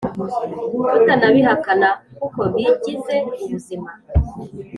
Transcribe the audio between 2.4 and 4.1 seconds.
bigize ubuzima